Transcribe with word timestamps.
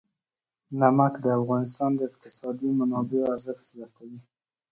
نمک 0.79 1.13
د 1.23 1.25
افغانستان 1.39 1.89
د 1.95 1.99
اقتصادي 2.09 2.69
منابعو 2.79 3.29
ارزښت 3.33 3.65
زیاتوي. 3.73 4.19